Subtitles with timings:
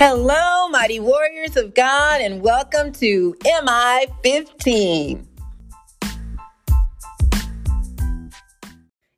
[0.00, 5.26] Hello, mighty warriors of God, and welcome to MI 15.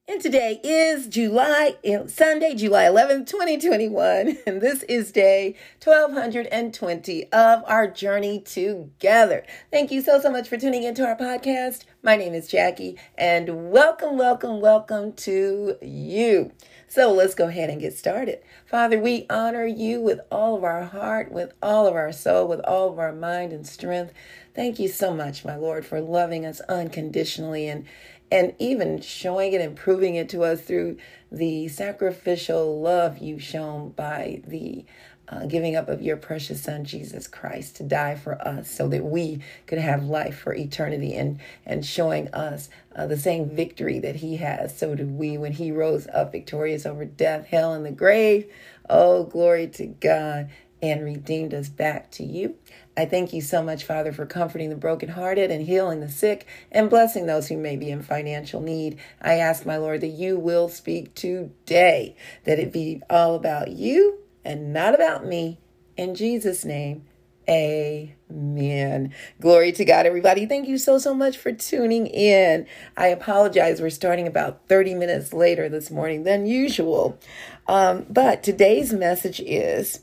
[0.08, 1.76] And today is July,
[2.06, 4.38] Sunday, July 11th, 2021.
[4.46, 5.54] And this is day
[5.84, 9.44] 1220 of our journey together.
[9.70, 11.84] Thank you so, so much for tuning into our podcast.
[12.02, 16.52] My name is Jackie, and welcome, welcome, welcome to you.
[16.90, 18.40] So let's go ahead and get started.
[18.66, 22.58] Father, we honor you with all of our heart, with all of our soul, with
[22.64, 24.12] all of our mind and strength.
[24.56, 27.86] Thank you so much, my Lord, for loving us unconditionally and
[28.32, 30.96] and even showing it and proving it to us through
[31.30, 34.84] the sacrificial love you've shown by the
[35.30, 39.04] uh, giving up of your precious son Jesus Christ to die for us so that
[39.04, 44.16] we could have life for eternity and and showing us uh, the same victory that
[44.16, 47.90] he has so do we when he rose up victorious over death hell and the
[47.90, 48.50] grave
[48.88, 50.50] oh glory to God
[50.82, 52.56] and redeemed us back to you.
[52.96, 56.90] I thank you so much, Father, for comforting the brokenhearted and healing the sick and
[56.90, 58.98] blessing those who may be in financial need.
[59.20, 64.18] I ask, my Lord, that you will speak today, that it be all about you
[64.44, 65.58] and not about me.
[65.96, 67.04] In Jesus' name,
[67.48, 69.12] amen.
[69.40, 70.46] Glory to God, everybody.
[70.46, 72.66] Thank you so, so much for tuning in.
[72.96, 73.80] I apologize.
[73.80, 77.18] We're starting about 30 minutes later this morning than usual.
[77.66, 80.00] Um, but today's message is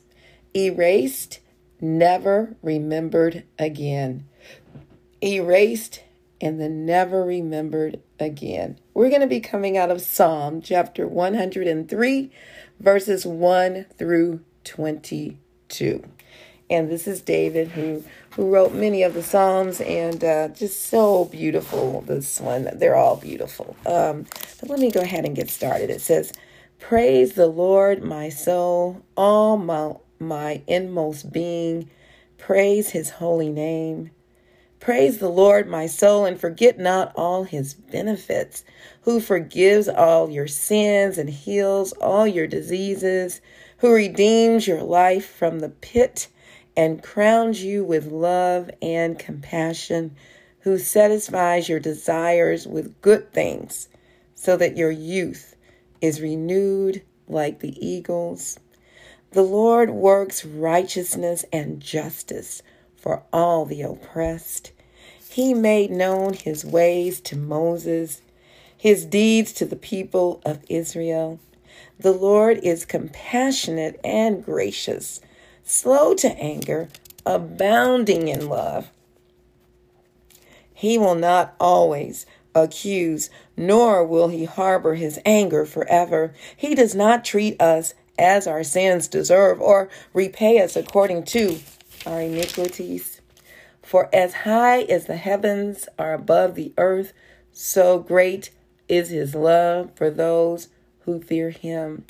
[0.55, 1.39] erased,
[1.79, 4.27] never remembered again.
[5.23, 6.03] Erased
[6.39, 8.79] and then never remembered again.
[8.93, 12.31] We're going to be coming out of Psalm chapter 103
[12.79, 16.03] verses 1 through 22.
[16.69, 21.25] And this is David who who wrote many of the psalms and uh, just so
[21.25, 22.01] beautiful.
[22.01, 23.75] This one, they're all beautiful.
[23.85, 24.25] Um,
[24.59, 25.89] but let me go ahead and get started.
[25.89, 26.33] It says,
[26.77, 31.89] "Praise the Lord, my soul, all my my inmost being.
[32.37, 34.11] Praise His holy name."
[34.79, 38.63] Praise the Lord, my soul, and forget not all his benefits,
[39.01, 43.41] who forgives all your sins and heals all your diseases,
[43.79, 46.27] who redeems your life from the pit
[46.77, 50.15] and crowns you with love and compassion,
[50.59, 53.89] who satisfies your desires with good things,
[54.35, 55.55] so that your youth
[56.01, 58.59] is renewed like the eagles.
[59.31, 62.61] The Lord works righteousness and justice
[63.07, 64.73] for all the oppressed.
[65.29, 68.21] He made known his ways to Moses,
[68.75, 71.39] his deeds to the people of Israel.
[71.97, 75.21] The Lord is compassionate and gracious,
[75.63, 76.89] slow to anger,
[77.25, 78.91] abounding in love.
[80.73, 86.33] He will not always accuse, nor will he harbor his anger forever.
[86.57, 91.59] He does not treat us as our sins deserve or repay us according to
[92.07, 93.21] our iniquities.
[93.81, 97.13] For as high as the heavens are above the earth,
[97.51, 98.51] so great
[98.87, 100.69] is his love for those
[101.01, 102.05] who fear him.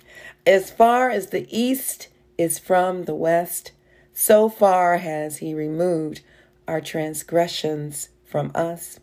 [0.46, 3.72] As far as the east is from the west,
[4.14, 6.22] so far has he removed
[6.68, 9.00] our transgressions from us.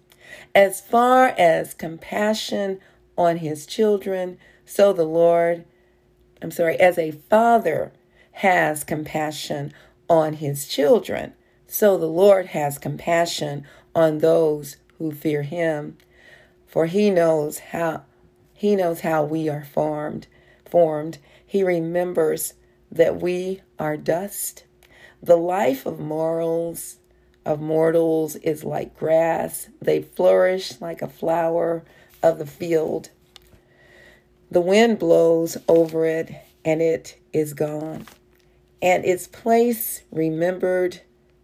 [0.54, 2.80] As far as compassion
[3.16, 5.64] on his children, so the Lord,
[6.42, 7.92] I'm sorry, as a father
[8.32, 9.72] has compassion
[10.08, 11.34] on his children,
[11.66, 15.96] so the Lord has compassion on those who fear him.
[16.66, 18.02] For he knows how
[18.52, 20.26] he knows how we are formed,
[20.64, 21.18] formed.
[21.46, 22.54] He remembers
[22.90, 24.64] that we are dust.
[25.22, 26.98] The life of morals
[27.44, 29.68] of mortals is like grass.
[29.80, 31.84] They flourish like a flower
[32.22, 33.10] of the field.
[34.50, 36.32] The wind blows over it
[36.64, 38.06] and it is gone
[38.84, 41.00] and its place remembered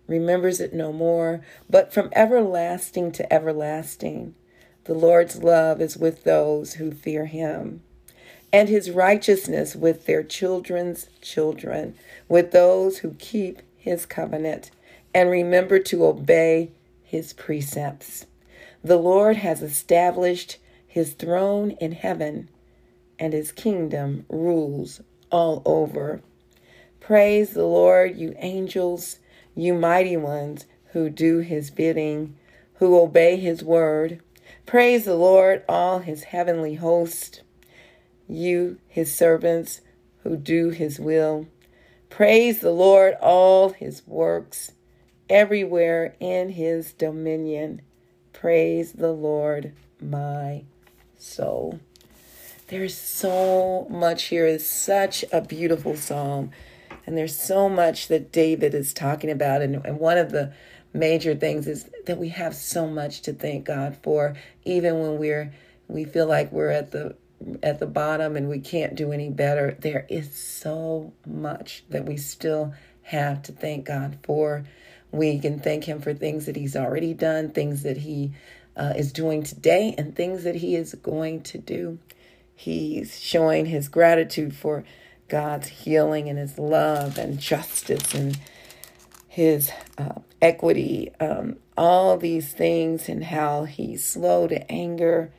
[0.06, 1.40] remembers it no more,
[1.70, 4.34] but from everlasting to everlasting.
[4.84, 7.82] The Lord's love is with those who fear him,
[8.52, 11.94] and his righteousness with their children's children,
[12.28, 14.70] with those who keep his covenant
[15.14, 16.72] and remember to obey
[17.04, 18.26] his precepts.
[18.84, 22.50] The Lord has established his throne in heaven,
[23.18, 25.00] and his kingdom rules
[25.30, 26.20] all over
[27.00, 29.18] Praise the Lord, you angels,
[29.54, 32.36] you mighty ones who do his bidding,
[32.74, 34.20] who obey his word.
[34.66, 37.42] Praise the Lord, all his heavenly host,
[38.28, 39.80] you, his servants,
[40.22, 41.46] who do his will.
[42.10, 44.72] Praise the Lord, all his works,
[45.28, 47.82] everywhere in his dominion.
[48.32, 50.64] Praise the Lord, my
[51.16, 51.80] soul.
[52.68, 54.46] There's so much here.
[54.46, 56.52] It's such a beautiful psalm.
[57.06, 59.62] And there's so much that David is talking about.
[59.62, 60.52] And, and one of the
[60.92, 65.52] major things is that we have so much to thank God for, even when we're
[65.88, 67.16] we feel like we're at the
[67.62, 69.76] at the bottom and we can't do any better.
[69.80, 74.64] There is so much that we still have to thank God for.
[75.10, 78.32] We can thank Him for things that He's already done, things that He
[78.76, 81.98] uh, is doing today, and things that He is going to do.
[82.54, 84.84] He's showing His gratitude for
[85.30, 88.38] God's healing and His love and justice and
[89.28, 95.32] His uh, equity, um, all these things, and how He's slow to anger.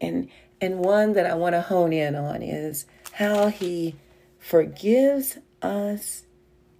[0.00, 0.28] And,
[0.60, 3.96] and one that I want to hone in on is how He
[4.38, 6.24] forgives us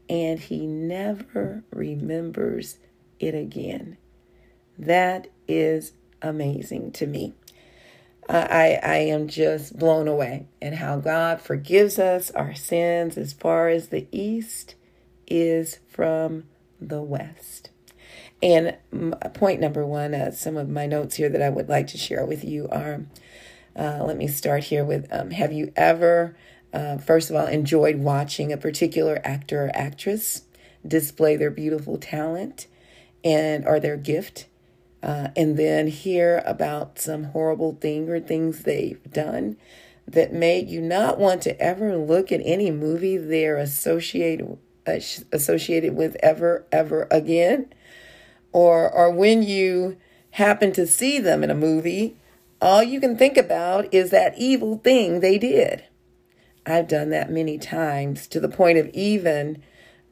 [0.09, 2.79] and he never remembers
[3.21, 3.99] it again.
[4.79, 7.35] That is amazing to me.
[8.29, 13.69] I, I am just blown away at how God forgives us our sins as far
[13.69, 14.75] as the east
[15.27, 16.45] is from
[16.81, 17.71] the west.
[18.43, 18.77] And
[19.35, 22.25] point number one, uh, some of my notes here that I would like to share
[22.25, 23.07] with you are
[23.77, 26.37] uh, let me start here with um, Have you ever
[26.73, 30.43] uh, first of all, enjoyed watching a particular actor or actress
[30.87, 32.67] display their beautiful talent
[33.25, 34.47] and or their gift,
[35.03, 39.57] uh, and then hear about some horrible thing or things they've done
[40.07, 44.59] that made you not want to ever look at any movie they're associated
[45.33, 47.73] associated with ever ever again,
[48.53, 49.99] or or when you
[50.33, 52.17] happen to see them in a movie,
[52.61, 55.85] all you can think about is that evil thing they did.
[56.65, 59.63] I've done that many times to the point of even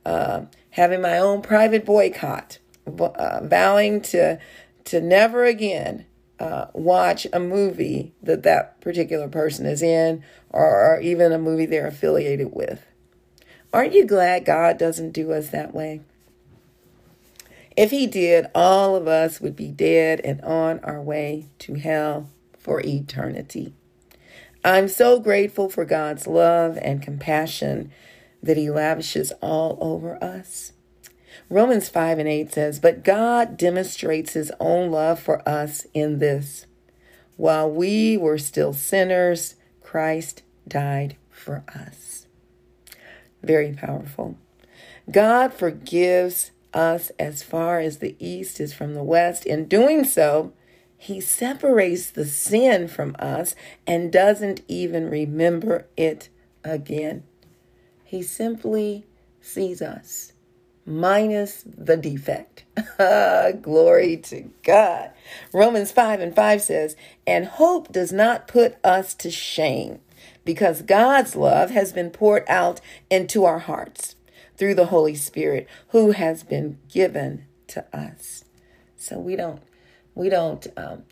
[0.05, 4.39] uh, having my own private boycott, uh, vowing to
[4.87, 6.07] to never again
[6.39, 11.67] uh, watch a movie that that particular person is in, or, or even a movie
[11.67, 12.85] they're affiliated with.
[13.73, 16.01] Aren't you glad God doesn't do us that way?
[17.77, 22.31] If He did, all of us would be dead and on our way to hell
[22.59, 23.75] for eternity.
[24.65, 27.93] I'm so grateful for God's love and compassion
[28.43, 30.73] that He lavishes all over us.
[31.49, 36.67] Romans 5 and 8 says, But God demonstrates His own love for us in this.
[37.37, 42.27] While we were still sinners, Christ died for us.
[43.43, 44.37] Very powerful.
[45.11, 49.47] God forgives us as far as the east is from the west.
[49.47, 50.53] In doing so,
[50.99, 53.55] he separates the sin from us
[53.87, 56.29] and doesn't even remember it
[56.65, 57.23] again.
[58.03, 59.05] He simply
[59.41, 60.33] sees us
[60.87, 62.65] minus the defect.
[63.63, 65.11] Glory to God.
[65.53, 66.97] Romans 5 and 5 says,
[67.27, 70.01] And hope does not put us to shame
[70.45, 72.81] because God's love has been poured out
[73.11, 74.15] into our hearts
[74.57, 78.45] through the Holy Spirit who has been given to us.
[78.97, 79.63] So we don't
[80.15, 81.03] we don't um,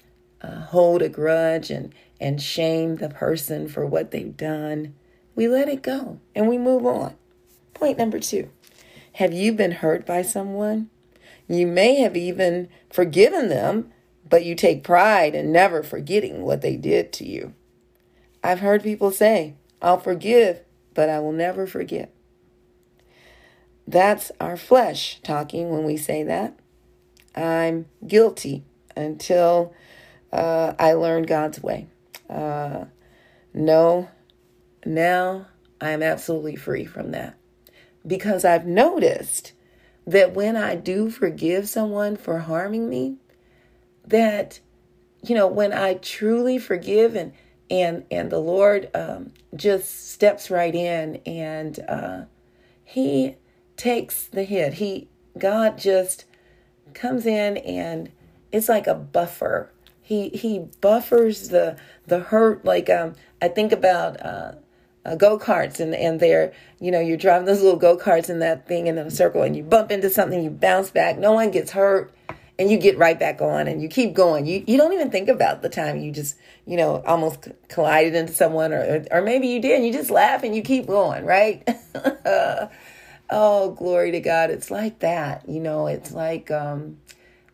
[0.40, 4.94] uh, hold a grudge and, and shame the person for what they've done.
[5.34, 7.14] We let it go and we move on.
[7.74, 8.50] Point number two
[9.14, 10.90] Have you been hurt by someone?
[11.46, 13.92] You may have even forgiven them,
[14.28, 17.54] but you take pride in never forgetting what they did to you.
[18.42, 20.62] I've heard people say, I'll forgive,
[20.94, 22.12] but I will never forget.
[23.86, 26.58] That's our flesh talking when we say that.
[27.36, 28.64] I'm guilty
[28.96, 29.74] until
[30.32, 31.86] uh, I learn God's way.
[32.28, 32.86] Uh,
[33.52, 34.08] no,
[34.84, 35.46] now
[35.80, 37.36] I am absolutely free from that
[38.06, 39.52] because I've noticed
[40.06, 43.16] that when I do forgive someone for harming me,
[44.06, 44.60] that
[45.22, 47.32] you know when I truly forgive and
[47.70, 52.24] and and the Lord um, just steps right in and uh,
[52.84, 53.36] He
[53.76, 54.74] takes the hit.
[54.74, 55.08] He
[55.38, 56.26] God just
[56.92, 58.12] comes in and
[58.52, 59.70] it's like a buffer.
[60.02, 62.64] He he buffers the the hurt.
[62.64, 64.52] Like um, I think about uh,
[65.04, 68.38] uh, go karts and and they're you know you're driving those little go karts in
[68.38, 71.18] that thing in a circle and you bump into something, you bounce back.
[71.18, 72.14] No one gets hurt
[72.58, 74.46] and you get right back on and you keep going.
[74.46, 78.32] You you don't even think about the time you just you know almost collided into
[78.32, 79.76] someone or or maybe you did.
[79.76, 81.68] and You just laugh and you keep going, right?
[83.30, 84.50] oh, glory to God!
[84.50, 85.48] It's like that.
[85.48, 86.98] You know, it's like um,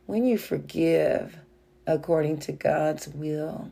[0.07, 1.37] when you forgive
[1.87, 3.71] according to God's will,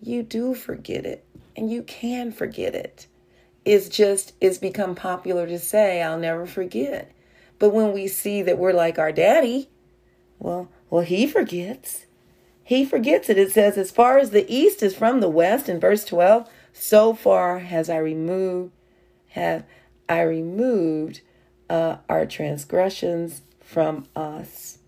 [0.00, 1.24] you do forget it
[1.58, 3.08] and you can forget it.
[3.64, 7.10] It's just, it's become popular to say, I'll never forget.
[7.58, 9.68] But when we see that we're like our daddy,
[10.38, 12.06] well, well, he forgets.
[12.62, 13.38] He forgets it.
[13.38, 17.12] It says, as far as the east is from the west in verse 12, so
[17.12, 18.72] far has I removed,
[19.30, 19.64] have
[20.08, 21.22] I removed
[21.68, 24.78] uh, our transgressions from us.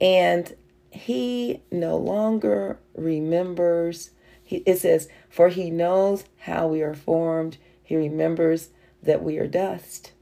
[0.00, 0.56] And
[0.90, 4.10] he no longer remembers.
[4.50, 7.56] It says, For he knows how we are formed.
[7.82, 8.70] He remembers
[9.02, 10.12] that we are dust,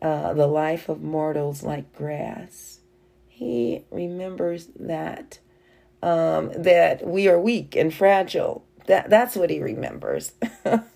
[0.00, 2.80] uh, the life of mortals like grass.
[3.28, 5.38] He remembers that
[6.02, 8.64] um, that we are weak and fragile.
[8.86, 10.32] That that's what he remembers.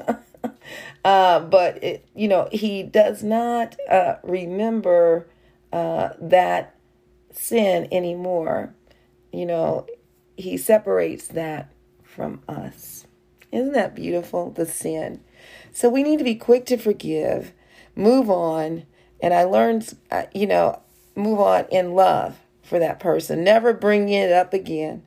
[1.04, 5.28] uh, but it, you know, he does not uh, remember
[5.72, 6.74] uh, that
[7.32, 8.74] sin anymore.
[9.32, 9.86] You know,
[10.36, 11.70] he separates that
[12.16, 13.06] from us.
[13.52, 14.50] Isn't that beautiful?
[14.50, 15.20] The sin.
[15.70, 17.52] So we need to be quick to forgive,
[17.94, 18.84] move on,
[19.20, 20.80] and I learned, uh, you know,
[21.14, 23.44] move on in love for that person.
[23.44, 25.04] Never bring it up again.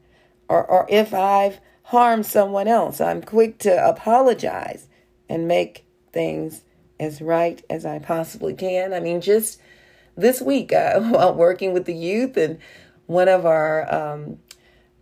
[0.48, 4.88] Or, or if I've harmed someone else, I'm quick to apologize
[5.28, 6.64] and make things
[7.00, 8.94] as right as I possibly can.
[8.94, 9.60] I mean, just
[10.16, 12.60] this week, uh, while working with the youth, and
[13.08, 14.40] one of our um,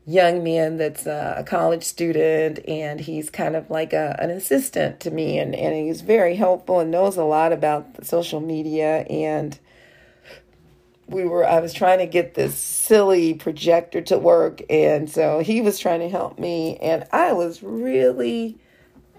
[0.08, 5.12] young man that's a college student, and he's kind of like a, an assistant to
[5.12, 9.06] me, and, and he's very helpful and knows a lot about social media.
[9.10, 9.60] And
[11.08, 15.62] we were I was trying to get this silly projector to work and so he
[15.62, 18.58] was trying to help me and I was really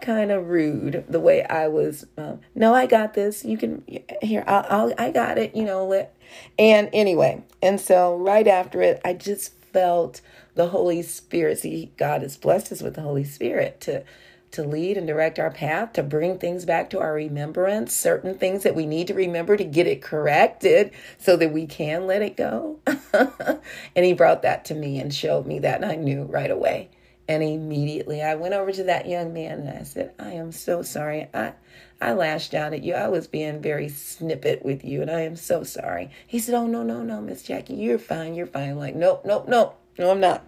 [0.00, 3.45] kind of rude the way I was um, no I got this.
[3.45, 3.83] You can
[4.21, 6.14] here I'll, I'll I got it you know let
[6.59, 10.20] and anyway and so right after it I just felt
[10.56, 14.02] the Holy Spirit see God has blessed us with the Holy Spirit to
[14.50, 18.64] to lead and direct our path, to bring things back to our remembrance, certain things
[18.64, 22.37] that we need to remember to get it corrected so that we can let it
[22.37, 22.78] go.
[23.12, 26.88] and he brought that to me and showed me that, and I knew right away.
[27.28, 30.82] And immediately I went over to that young man and I said, I am so
[30.82, 31.28] sorry.
[31.35, 31.52] I
[32.00, 32.94] I lashed out at you.
[32.94, 36.11] I was being very snippet with you, and I am so sorry.
[36.26, 38.35] He said, Oh, no, no, no, Miss Jackie, you're fine.
[38.35, 38.70] You're fine.
[38.70, 39.76] I'm like, nope, nope, nope.
[39.99, 40.44] No, I'm not.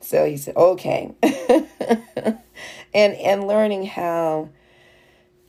[0.00, 1.14] So he said, Okay.
[1.22, 4.50] and and learning how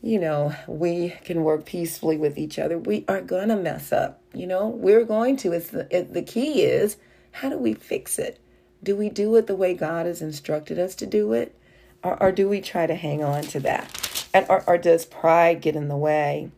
[0.02, 4.48] you know we can work peacefully with each other we are gonna mess up you
[4.48, 6.96] know we're going to it's the, it, the key is
[7.32, 8.40] how do we fix it
[8.82, 11.56] do we do it the way god has instructed us to do it
[12.04, 15.62] or, or do we try to hang on to that and or, or does pride
[15.62, 16.52] get in the way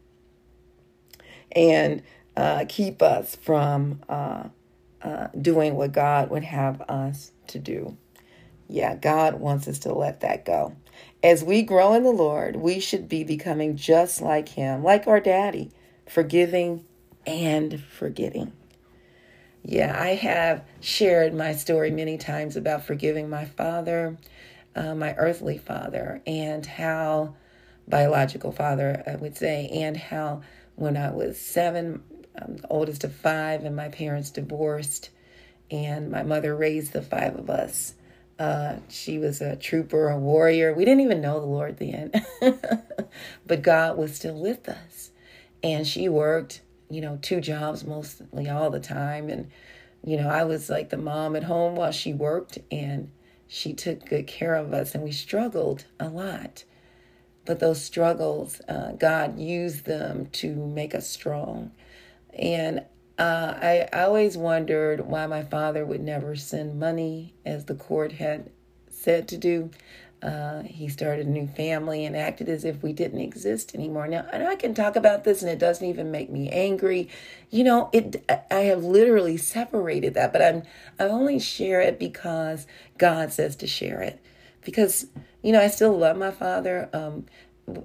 [1.54, 2.02] and
[2.38, 4.44] uh, keep us from uh,
[5.02, 7.98] uh, doing what god would have us to do
[8.72, 10.78] yeah, God wants us to let that go.
[11.22, 15.20] As we grow in the Lord, we should be becoming just like Him, like our
[15.20, 15.72] daddy,
[16.08, 16.86] forgiving
[17.28, 18.54] and forgetting.
[19.64, 24.18] Yeah, I have shared my story many times about forgiving my father,
[24.76, 27.36] uh, my earthly father, and how
[27.88, 30.42] biological father, I would say, and how
[30.76, 32.04] when I was seven,
[32.36, 35.12] I'm the oldest of five, and my parents divorced,
[35.70, 37.94] and my mother raised the five of us.
[38.40, 40.74] Uh, she was a trooper, a warrior.
[40.74, 42.12] We didn't even know the Lord then,
[43.46, 45.12] but God was still with us.
[45.62, 46.62] And she worked,
[46.94, 49.30] you know, two jobs mostly all the time.
[49.30, 49.50] And,
[50.04, 53.12] you know, I was like the mom at home while she worked, and
[53.48, 54.96] she took good care of us.
[54.96, 56.64] And we struggled a lot.
[57.46, 61.72] But those struggles, uh, God used them to make us strong.
[62.38, 62.80] And
[63.18, 68.14] uh, I, I always wondered why my father would never send money as the court
[68.14, 68.50] had
[68.90, 69.72] said to do.
[70.22, 74.08] Uh, he started a new family and acted as if we didn't exist anymore.
[74.08, 77.10] Now, and I can talk about this, and it doesn't even make me angry.
[77.50, 78.24] You know, it.
[78.52, 80.64] I have literally separated that, but I'm
[81.00, 84.24] I only share it because God says to share it.
[84.64, 85.08] Because
[85.42, 86.90] you know, I still love my father.
[86.94, 87.26] Um,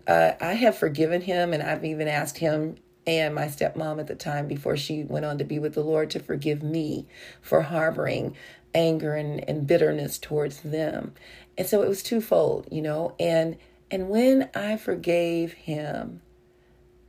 [0.07, 2.77] I have forgiven him, and I've even asked him
[3.07, 6.11] and my stepmom at the time before she went on to be with the Lord
[6.11, 7.07] to forgive me
[7.41, 8.37] for harboring
[8.77, 11.15] anger and, and bitterness towards them.
[11.59, 13.57] And so it was twofold, you know, and
[13.91, 16.21] and when I forgave him,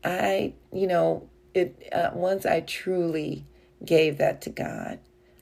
[0.04, 3.46] I, you know, it uh, once I truly
[3.84, 5.00] gave that to God,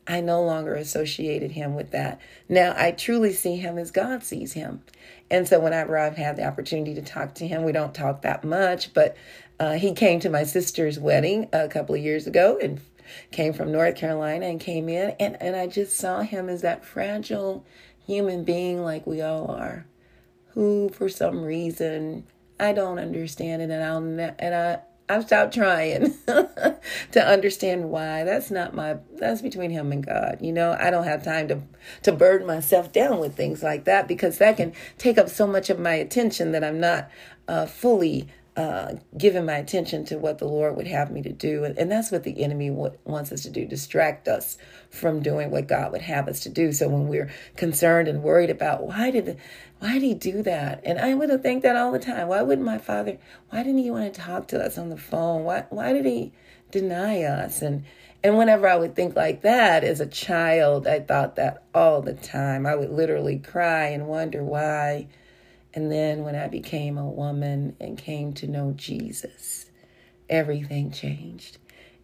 [0.07, 2.19] I no longer associated him with that.
[2.49, 4.81] Now I truly see him as God sees him.
[5.29, 8.43] And so whenever I've had the opportunity to talk to him, we don't talk that
[8.43, 9.15] much, but
[9.59, 12.81] uh, he came to my sister's wedding a couple of years ago and
[13.31, 15.15] came from North Carolina and came in.
[15.19, 17.65] And, and I just saw him as that fragile
[18.05, 19.85] human being like we all are,
[20.49, 22.25] who for some reason
[22.59, 23.69] I don't understand it.
[23.69, 28.23] And I'll, ne- and I, I've stopped trying to understand why.
[28.23, 30.39] That's not my that's between him and God.
[30.41, 31.61] You know, I don't have time to
[32.03, 35.69] to burden myself down with things like that because that can take up so much
[35.69, 37.09] of my attention that I'm not
[37.47, 41.65] uh, fully uh, giving my attention to what the Lord would have me to do.
[41.65, 44.57] And, and that's what the enemy w- wants us to do distract us
[44.89, 46.71] from doing what God would have us to do.
[46.71, 49.37] So when we're concerned and worried about why did
[49.79, 50.81] why did he do that?
[50.85, 52.29] And I would think that all the time.
[52.29, 53.17] Why wouldn't my father,
[53.49, 55.43] why didn't he want to talk to us on the phone?
[55.43, 56.31] Why why did he
[56.71, 57.61] deny us?
[57.61, 57.83] And
[58.23, 62.13] and whenever I would think like that as a child, I thought that all the
[62.13, 62.65] time.
[62.65, 65.07] I would literally cry and wonder why
[65.75, 69.69] and then when I became a woman and came to know Jesus,
[70.29, 71.57] everything changed.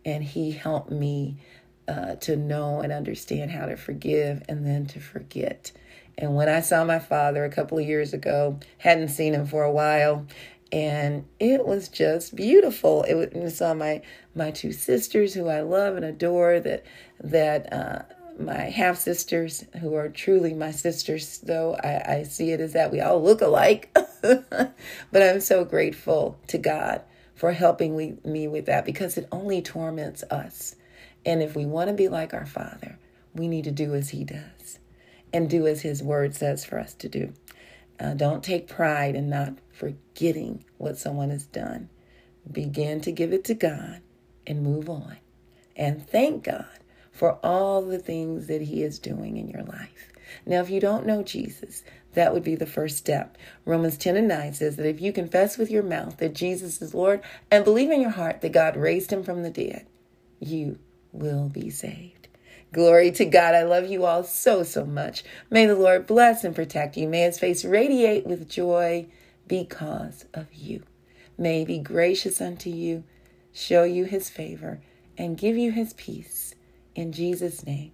[0.03, 1.37] And He helped me
[1.87, 5.71] uh, to know and understand how to forgive and then to forget.
[6.17, 9.63] And when I saw my father a couple of years ago, hadn't seen him for
[9.63, 10.27] a while,
[10.71, 13.03] and it was just beautiful.
[13.03, 14.01] It was, saw my
[14.35, 16.83] my two sisters who I love and adore that
[17.21, 18.01] that uh,
[18.41, 22.91] my half sisters, who are truly my sisters, though I, I see it as that
[22.91, 23.89] we all look alike.
[24.21, 24.73] but
[25.13, 27.01] I'm so grateful to God
[27.35, 30.75] for helping we, me with that because it only torments us.
[31.25, 32.97] And if we want to be like our Father,
[33.33, 34.79] we need to do as He does
[35.33, 37.33] and do as His Word says for us to do.
[37.99, 41.89] Uh, don't take pride in not forgetting what someone has done.
[42.51, 44.01] Begin to give it to God
[44.47, 45.17] and move on.
[45.75, 46.65] And thank God
[47.11, 50.11] for all the things that He is doing in your life.
[50.45, 53.37] Now, if you don't know Jesus, that would be the first step.
[53.65, 56.93] Romans 10 and 9 says that if you confess with your mouth that Jesus is
[56.93, 59.85] Lord and believe in your heart that God raised him from the dead,
[60.39, 60.79] you
[61.11, 62.27] will be saved.
[62.73, 63.53] Glory to God.
[63.53, 65.23] I love you all so, so much.
[65.49, 67.07] May the Lord bless and protect you.
[67.07, 69.07] May his face radiate with joy
[69.47, 70.83] because of you.
[71.37, 73.03] May he be gracious unto you,
[73.51, 74.79] show you his favor,
[75.17, 76.55] and give you his peace.
[76.95, 77.91] In Jesus' name,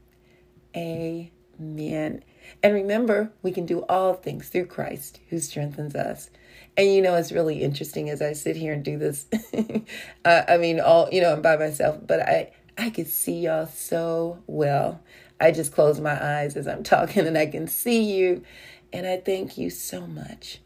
[0.76, 2.24] amen.
[2.64, 6.30] And remember, we can do all things through Christ who strengthens us.
[6.76, 9.26] And you know, it's really interesting as I sit here and do this.
[10.26, 13.66] uh, I mean, all, you know, I'm by myself, but I, I can see y'all
[13.68, 15.02] so well.
[15.40, 18.44] I just close my eyes as I'm talking and I can see you.
[18.94, 20.62] And I thank you so much.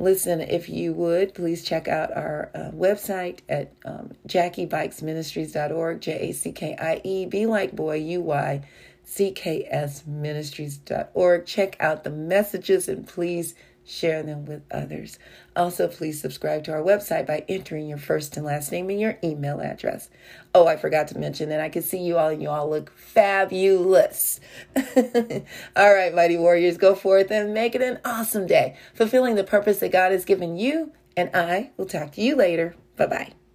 [0.00, 6.32] Listen, if you would, please check out our uh, website at um, jackiebuycksministries.org, J A
[6.32, 8.62] C K I E, be like boy, U Y,
[9.02, 11.46] C K S ministries.org.
[11.46, 13.56] Check out the messages and please
[13.88, 15.18] share them with others.
[15.56, 19.18] Also, please subscribe to our website by entering your first and last name and your
[19.24, 20.10] email address.
[20.54, 22.92] Oh, I forgot to mention that I can see you all and you all look
[22.96, 24.40] fabulous.
[24.76, 29.78] all right, mighty warriors, go forth and make it an awesome day, fulfilling the purpose
[29.78, 30.92] that God has given you.
[31.16, 32.76] And I will talk to you later.
[32.96, 33.47] Bye bye.